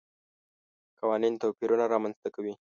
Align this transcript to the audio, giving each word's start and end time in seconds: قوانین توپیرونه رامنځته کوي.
قوانین 0.99 1.33
توپیرونه 1.43 1.85
رامنځته 1.93 2.29
کوي. 2.35 2.53